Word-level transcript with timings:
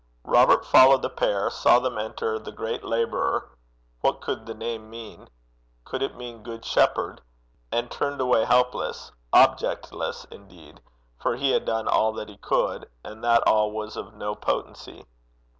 Robert 0.25 0.65
followed 0.65 1.03
the 1.03 1.11
pair, 1.11 1.51
saw 1.51 1.77
them 1.77 1.99
enter 1.99 2.39
The 2.39 2.51
Great 2.51 2.83
Labourer 2.83 3.51
what 3.99 4.19
could 4.19 4.47
the 4.47 4.55
name 4.55 4.89
mean? 4.89 5.29
could 5.85 6.01
it 6.01 6.15
mean 6.17 6.37
The 6.37 6.43
Good 6.45 6.65
Shepherd? 6.65 7.21
and 7.71 7.91
turned 7.91 8.19
away 8.19 8.45
helpless, 8.45 9.11
objectless 9.31 10.25
indeed, 10.31 10.81
for 11.19 11.35
he 11.35 11.51
had 11.51 11.65
done 11.65 11.87
all 11.87 12.13
that 12.13 12.29
he 12.29 12.37
could, 12.37 12.89
and 13.03 13.23
that 13.23 13.43
all 13.47 13.71
was 13.71 13.95
of 13.95 14.15
no 14.15 14.33
potency. 14.33 15.05